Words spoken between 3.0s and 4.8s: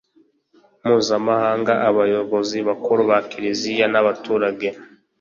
ba kiriziya n abaturage